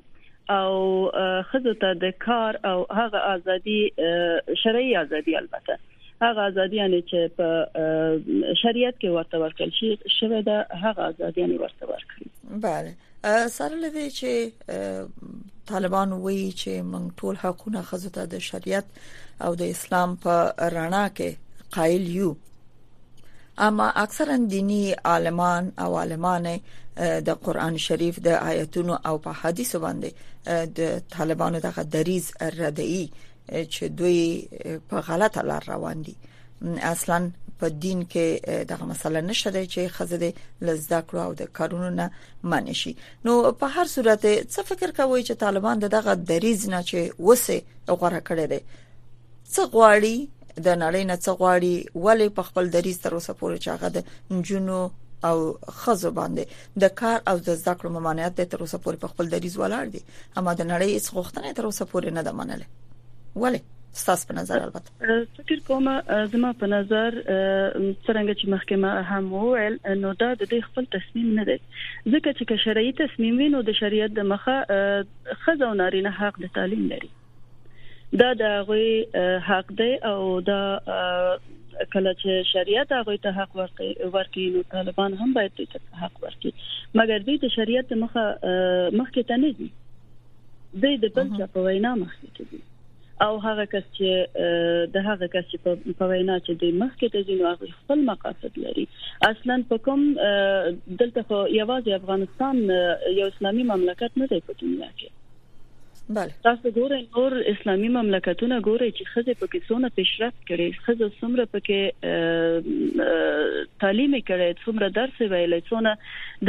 او 0.48 1.10
خزو 1.42 1.74
ته 1.74 1.94
د 1.94 2.10
کار 2.10 2.58
او 2.66 2.86
هغه 2.90 3.16
ازادي 3.18 3.92
شرعي 4.62 4.96
ازادي 4.96 5.36
البته 5.36 5.78
هغه 6.22 6.40
ازادي 6.40 6.76
یعنی 6.76 7.02
چې 7.12 7.30
په 7.36 7.68
شریعت 8.62 8.94
کې 9.00 9.04
ورته 9.04 9.38
ورکړل 9.38 9.70
شي 9.80 9.98
شوه 10.20 10.40
دا 10.42 10.58
هغه 10.82 11.00
ازادي 11.00 11.40
یعنی 11.40 11.56
ورته 11.58 11.86
ورکړي 11.86 12.26
بله 12.62 12.94
سره 13.48 13.74
لوي 13.74 14.10
چې 14.10 14.50
طالبان 15.66 16.12
وایي 16.12 16.52
چې 16.52 16.82
موږ 16.92 17.12
ټول 17.20 17.36
حقونه 17.44 17.82
خزو 17.82 18.10
ته 18.10 18.24
د 18.26 18.38
شریعت 18.38 18.84
او 19.40 19.54
د 19.54 19.62
اسلام 19.62 20.16
په 20.16 20.54
رڼا 20.58 21.08
کې 21.08 21.70
قائل 21.78 22.08
یو 22.16 22.34
اما 23.58 23.90
اکثرا 23.90 24.36
دینی 24.36 24.92
عالمان 24.92 25.72
او 25.78 25.84
عالمانه 25.98 26.60
د 26.96 27.28
قران 27.30 27.76
شریف 27.76 28.20
د 28.20 28.26
آیتونو 28.28 28.98
او 29.06 29.18
په 29.18 29.30
حدیث 29.32 29.76
باندې 29.76 30.10
د 30.48 31.00
طالبانو 31.10 31.58
د 31.60 31.66
غدریز 31.76 32.32
ردی 32.42 33.10
چې 33.50 33.82
دوی 33.82 34.48
په 34.88 34.96
غلطه 35.00 35.42
لار 35.42 35.64
روان 35.68 36.02
دي 36.02 36.16
اصلا 36.82 37.30
په 37.58 37.68
دین 37.68 38.04
کې 38.12 38.48
دغه 38.68 38.84
مسله 38.84 39.20
نشته 39.20 39.66
چې 39.66 39.88
خزه 39.90 40.32
لزدا 40.62 41.02
کړو 41.08 41.14
او 41.16 41.32
د 41.34 41.42
کارونو 41.52 41.90
نه 41.90 42.10
معنی 42.44 42.74
شي 42.74 42.96
نو 43.24 43.52
په 43.52 43.66
هر 43.68 43.84
صورت 43.84 44.22
څه 44.52 44.60
فکر 44.70 44.90
کوي 44.90 45.24
چې 45.24 45.30
طالبان 45.32 45.78
دغه 45.78 46.14
دریز 46.14 46.68
نه 46.68 46.82
چې 46.82 47.14
وسه 47.20 47.62
غوړه 47.90 48.20
کړي 48.28 48.46
دي 48.52 48.60
څه 49.52 49.60
غواړي 49.74 50.16
د 50.56 50.68
نړۍ 50.84 51.02
نه 51.10 51.16
څه 51.24 51.30
غواړي 51.40 51.74
ولې 52.04 52.26
په 52.38 52.42
خپل 52.48 52.64
دریز 52.76 52.98
تر 53.04 53.12
اوسه 53.18 53.32
پورې 53.40 53.56
چاغه 53.66 53.88
د 53.96 53.98
جنونو 54.48 54.80
او 55.28 55.36
خزو 55.80 56.10
باندې 56.18 56.42
د 56.82 56.94
کار 57.00 57.18
او 57.30 57.36
د 57.38 57.48
زده 57.60 57.72
کړو 57.78 57.90
ممانعت 57.96 58.32
د 58.40 58.48
تر 58.54 58.58
اوسه 58.62 58.78
پورې 58.84 58.98
په 59.04 59.08
خپل 59.12 59.24
دریز 59.34 59.54
ولاړ 59.58 59.84
دي 59.94 60.00
اما 60.38 60.52
د 60.54 60.62
نړۍ 60.72 60.88
هیڅ 60.96 61.06
غوښتنه 61.16 61.52
تر 61.60 61.64
اوسه 61.70 61.84
پورې 61.92 62.08
نه 62.18 62.22
ده 62.26 62.32
منلې 62.38 62.68
ولې 63.42 63.60
ستاسو 64.02 64.26
په 64.28 64.34
نظر 64.36 64.62
البته 64.64 65.18
فکر 65.36 65.58
کوم 65.66 65.88
زما 66.30 66.52
په 66.62 66.66
نظر 66.74 67.18
څنګه 67.22 68.38
چې 68.38 68.44
محکمه 68.54 68.92
هم 69.10 69.28
وویل 69.34 69.76
نو 70.04 70.14
دا 70.22 70.30
د 70.40 70.54
خپل 70.68 70.88
تصمیم 70.96 71.28
نه 71.40 71.44
دی 71.50 71.58
ځکه 71.58 72.30
چې 72.38 72.44
که 72.52 72.56
شرعي 72.68 72.94
تصمیم 73.02 73.38
وي 73.42 73.50
نو 73.56 73.62
د 73.68 73.76
شریعت 73.82 74.16
د 74.18 74.26
مخه 74.32 74.80
خزو 75.44 75.74
نارینه 75.82 76.16
حق 76.22 76.40
د 76.46 76.50
تعلیم 76.58 76.88
لري 76.94 77.12
دا 78.20 78.26
د 78.40 78.50
غوي 78.66 78.90
حق 79.48 79.70
دی 79.78 79.92
او 80.08 80.18
دا 80.48 80.58
کله 80.88 82.10
چې 82.18 82.42
شریعت 82.50 82.92
هغه 82.96 83.14
ته 83.22 83.30
حق 83.38 83.56
ورکړي 83.60 84.44
نو 84.56 84.60
طالبان 84.74 85.16
هم 85.22 85.32
باید 85.38 85.56
ته 85.72 85.80
حق 86.02 86.20
ورکړي 86.24 86.52
مګر 87.00 87.24
دوی 87.28 87.40
د 87.44 87.50
شریعت 87.54 87.94
مخه 88.02 88.26
مخکې 89.00 89.26
ته 89.30 89.38
نه 89.46 89.50
دي 89.62 89.66
دوی 90.84 91.00
د 91.06 91.10
بل 91.16 91.32
څه 91.32 91.50
په 91.56 91.64
وینا 91.66 91.92
مخکې 92.04 92.38
ته 92.38 92.52
دي 92.52 92.62
او 93.26 93.32
هغه 93.48 93.66
کس 93.74 93.90
چې 93.98 94.94
د 94.98 95.04
هغه 95.08 95.30
کس 95.34 95.50
چې 95.50 95.98
په 96.02 96.10
وینا 96.14 96.38
چې 96.46 96.58
د 96.62 96.80
مخکې 96.84 97.16
د 97.16 97.26
ځینو 97.30 97.50
هغه 97.50 97.72
خپل 97.80 98.06
مقاصد 98.12 98.62
لري 98.68 98.86
اصلا 99.32 99.58
په 99.74 99.82
کوم 99.90 100.06
دلته 100.14 101.26
خو 101.26 101.42
یوازې 101.58 102.00
افغانستان 102.00 102.64
یو 103.20 103.28
اسلامي 103.34 103.68
مملکت 103.74 104.22
نه 104.24 104.32
دی 104.34 104.42
په 104.46 104.58
دنیا 104.64 104.90
کې 104.94 105.14
بله 106.12 106.30
تاسو 106.44 106.70
ګورئ 106.78 106.96
نور 107.12 107.32
اسلامي 107.50 107.88
مملکتونه 107.92 108.56
ګورئ 108.64 108.88
چې 108.88 109.06
خزه 109.12 109.34
پکې 109.42 109.68
څونه 109.68 109.90
پیشرفت 109.98 110.42
کړي 110.50 110.82
خزه 110.88 111.08
څومره 111.14 111.46
پکې 111.54 113.06
تعلیم 113.84 114.16
کړي 114.32 114.66
څومره 114.66 114.90
درس 114.98 115.22
ویل 115.32 115.54
څونه 115.70 115.94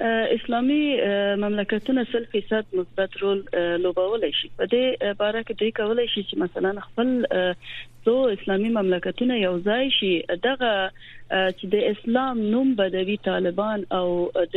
اسلامي 0.00 0.96
مملکتونه 1.36 2.04
سل 2.12 2.24
فیصد 2.32 2.64
مثبت 2.74 3.16
رول 3.16 3.42
لوبولای 3.82 4.30
شي 4.38 4.48
په 4.58 4.66
دې 4.70 5.14
باره 5.18 5.42
کې 5.42 5.58
دوی 5.58 5.70
کولای 5.76 6.06
شي 6.14 6.22
چې 6.22 6.40
مثلا 6.42 6.72
خپل 6.86 7.10
څو 8.06 8.14
اسلامي 8.36 8.70
مملکتونه 8.78 9.36
یو 9.42 9.52
ځای 9.68 9.92
شي 9.98 10.10
دغه 10.46 10.72
چې 10.94 11.70
د 11.74 11.84
اسلام 11.92 12.40
نوم 12.54 12.72
بدوي 12.80 13.16
طالبان 13.28 13.84
او 14.00 14.06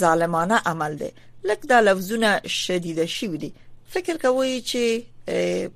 ظالمانه 0.00 0.56
عمل 0.66 0.96
دی 1.02 1.10
لکه 1.48 1.66
دا 1.66 1.80
لفظونه 1.80 2.40
شدید 2.46 3.04
شي 3.06 3.26
وي 3.28 3.38
دي 3.38 3.52
فکر 3.94 4.16
کوي 4.24 4.60
چې 4.60 5.70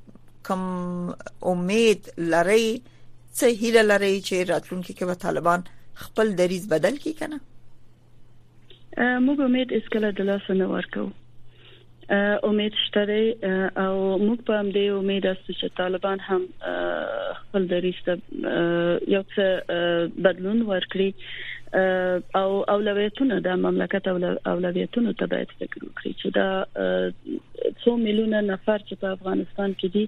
کم 0.46 0.62
امید 1.42 2.10
لري 2.18 2.82
څه 3.38 3.46
هیله 3.62 3.82
لري 3.82 4.20
چې 4.22 4.48
راتلونکي 4.50 4.92
کې 4.94 5.04
به 5.04 5.14
طالبان 5.14 5.64
خپل 5.94 6.36
دریز 6.36 6.68
بدل 6.68 6.94
کړي 6.98 7.14
کنه 7.20 7.40
موږ 8.98 9.40
امید 9.40 9.72
اسکله 9.72 10.10
د 10.12 10.20
لاس 10.30 10.50
نه 10.50 10.66
ورکو 10.68 11.08
امید 12.42 12.72
شته 12.86 13.10
او 13.76 13.96
موږ 14.26 14.38
په 14.50 14.60
دې 14.76 14.84
امید 14.98 15.26
استو 15.30 15.52
چې 15.60 15.72
طالبان 15.80 16.18
هم 16.28 16.42
خپل 17.40 17.66
دریسته 17.72 18.16
یو 19.14 19.22
څه 19.34 19.78
بدلون 20.28 20.62
ورکړي 20.70 21.08
او 22.42 22.48
اولویتونه 22.74 23.40
د 23.48 23.60
مملکت 23.66 24.08
اولویتونو 24.50 25.12
ته 25.22 25.26
باید 25.34 25.54
فکر 25.58 25.78
وکړي 25.84 26.12
چې 26.22 26.28
دا 26.40 27.78
څو 27.84 27.96
میلیونه 28.08 28.40
نفر 28.52 28.88
چې 28.88 28.94
په 29.00 29.08
افغانستان 29.18 29.78
کې 29.80 29.88
دي 29.96 30.06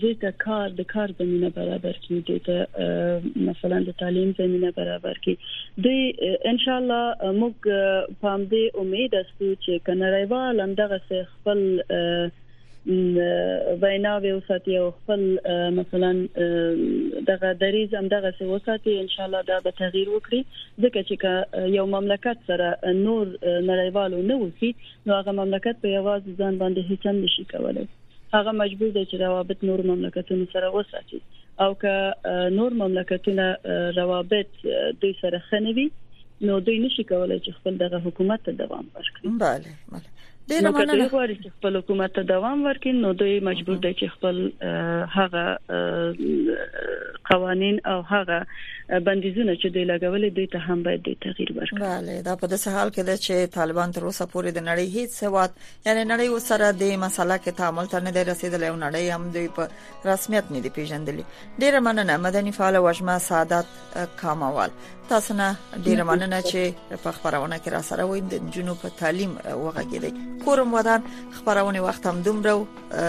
دوی 0.00 0.14
ته 0.20 0.30
کار 0.44 0.68
د 0.76 0.86
کار 0.92 1.10
زمينه 1.18 1.48
برابر 1.56 1.96
کړي 2.04 2.18
دوی 2.26 2.40
ته 2.48 3.24
مثلا 3.48 3.78
د 3.88 3.98
تعلیم 4.02 4.32
زمينه 4.38 4.70
برابر 4.78 5.14
کړي 5.22 5.34
دوی 5.84 6.02
ان 6.52 6.58
شاء 6.64 6.76
الله 6.82 7.02
موږ 7.40 7.54
په 8.22 8.32
دې 8.52 8.64
امید 8.84 9.14
استو 9.22 9.48
چې 9.64 9.84
کناړیوال 9.86 10.60
همدغه 10.60 10.98
خپل 11.32 11.60
ویناوي 13.84 14.32
وساتي 14.36 14.76
او 14.82 14.86
خپل 15.02 15.22
مثلا 15.78 16.12
دغه 17.30 17.50
دریز 17.62 17.94
همدغه 18.00 18.30
څه 18.38 18.44
وساتي 18.56 18.98
ان 19.04 19.08
شاء 19.16 19.26
الله 19.26 19.42
دا 19.52 19.56
به 19.68 19.78
تغییر 19.84 20.08
وکړي 20.14 20.40
ځکه 20.86 21.00
چې 21.10 21.14
یو 21.78 21.86
مملکت 21.98 22.38
سره 22.52 22.68
نور 23.06 23.26
نړیوالو 23.68 24.18
نه 24.32 24.42
وسی 24.42 24.74
نو 25.06 25.12
هغه 25.20 25.32
مملکت 25.44 25.76
په 25.86 25.96
یوازې 25.98 26.30
ځان 26.40 26.54
باندې 26.64 26.80
هیڅ 26.90 27.02
هم 27.10 27.16
نشي 27.24 27.44
کولای 27.56 27.86
هغه 28.36 28.52
مجبور 28.62 28.88
دی 28.94 29.04
چې 29.10 29.14
روابط 29.22 29.62
نور 29.70 29.82
مملکتونو 29.90 30.46
سره 30.52 30.68
وساتي 30.74 31.20
او 31.66 31.74
که 31.84 31.94
نور 32.58 32.72
مملکتونه 32.82 33.46
روابط 34.00 34.46
دوی 35.00 35.14
سره 35.22 35.38
خنوي 35.50 35.86
نو 36.40 36.60
دوی 36.68 36.78
نشي 36.86 37.04
کولای 37.12 37.40
چې 37.40 37.50
خپل 37.60 37.74
دغه 37.82 37.98
حکومت 38.06 38.40
ته 38.48 38.52
دوام 38.62 38.86
ورکړي 38.94 39.24
بله 39.24 39.34
بله 39.96 40.10
د 40.50 40.52
لمنه 40.52 41.08
غواړي 41.08 41.36
چې 41.42 41.48
خپل 41.58 41.72
حکومت 41.76 42.10
ته 42.18 42.22
دوام 42.32 42.58
ورکړي 42.72 42.86
نو 43.06 43.10
دوی 43.22 43.40
مجبور 43.50 43.76
دي 43.86 43.92
چې 44.02 44.06
خپل 44.16 44.36
هغه 45.18 45.44
قوانين 47.32 47.76
او 47.94 48.00
هغه 48.12 48.40
بندیزونه 48.88 49.54
چې 49.60 49.66
دی 49.72 49.84
لګولې 49.84 50.30
دوی 50.36 50.46
ته 50.52 50.58
هم 50.58 50.82
باید 50.82 51.02
د 51.06 51.16
تغییر 51.22 51.50
ورکړي 51.52 51.80
بله 51.80 52.20
دا 52.26 52.36
په 52.42 52.46
داسې 52.52 52.68
حال 52.76 52.90
کې 52.92 53.00
ده 53.08 53.16
چې 53.24 53.52
طالبان 53.56 53.90
تر 53.96 54.04
اوسه 54.04 54.26
پورې 54.34 54.48
د 54.56 54.62
نړۍ 54.68 54.88
هیڅ 54.96 55.10
سواد 55.22 55.50
یعنی 55.86 56.04
نړۍ 56.14 56.28
وسره 56.34 56.70
د 56.82 56.94
مسله 57.04 57.36
کې 57.38 57.50
تعامل 57.58 57.86
تر 57.94 58.00
نه 58.06 58.10
دی 58.16 58.22
رسیدلې 58.24 58.62
او 58.70 58.76
نړۍ 58.78 59.14
هم 59.14 59.30
دوی 59.30 59.48
په 59.58 59.68
رسمیت 60.12 60.44
نه 60.56 60.60
دی 60.60 60.70
پیژندلې 60.76 61.60
ډیر 61.64 61.78
مننه 61.88 62.16
مدني 62.28 62.52
فعال 62.60 62.76
وجمه 62.86 63.18
سعادت 63.26 63.66
کاموال 64.24 64.70
تاسو 65.12 65.34
نه 65.34 65.56
ډیر 65.84 66.02
مننه 66.12 66.40
چې 66.48 66.98
په 67.04 67.12
خبرونه 67.18 67.58
کې 67.58 67.70
را 67.76 67.82
سره 67.90 68.08
وې 68.08 68.32
د 68.34 68.50
جنوب 68.58 68.82
په 68.86 68.96
تعلیم 69.02 69.36
وغږیدې 69.42 70.44
کورم 70.46 70.74
ودان 70.78 71.08
خبرونه 71.38 71.80
وخت 71.90 72.06
هم 72.12 72.22
دومره 72.32 73.06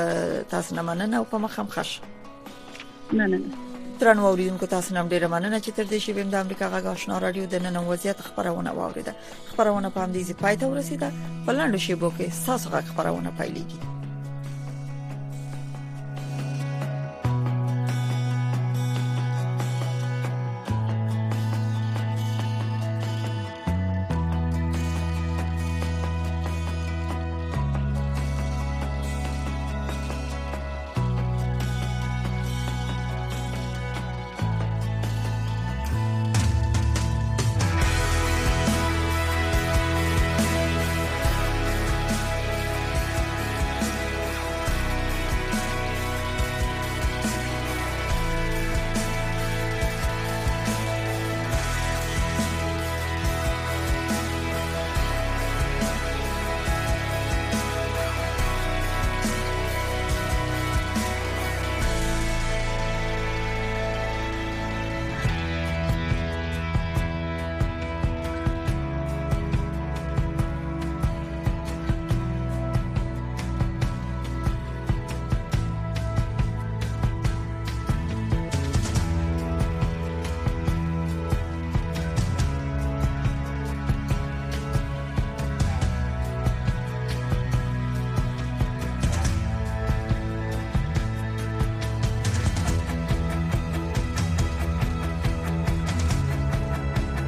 تاسو 0.58 0.76
نه 0.82 0.88
مننه 0.92 1.18
او 1.26 1.32
په 1.34 1.38
مخم 1.48 1.68
خښ 1.80 3.16
مننه 3.16 3.68
ترن 4.00 4.20
وریدونکو 4.20 4.66
تاسو 4.66 4.94
نن 4.96 5.06
ډیره 5.14 5.28
مننه 5.34 5.58
چې 5.66 5.72
تر 5.80 5.86
دې 5.92 6.00
شی 6.04 6.12
بیم 6.18 6.30
د 6.34 6.40
امریکا 6.44 6.66
غږ 6.74 6.86
آشنا 6.94 7.16
رادیو 7.26 7.46
د 7.52 7.56
نن 7.66 7.78
وضعیت 7.92 8.20
خبرونه 8.30 8.72
واوریده 8.80 9.14
خبرونه 9.52 9.88
په 9.94 10.00
همدې 10.06 10.22
ځای 10.28 10.36
پاتې 10.44 10.66
ورسیده 10.68 11.10
بلند 11.48 11.76
شی 11.86 11.96
بو 12.02 12.10
کې 12.18 12.26
تاسو 12.50 12.66
غږ 12.76 12.86
خبرونه 12.92 13.30
پایلېږي 13.40 13.80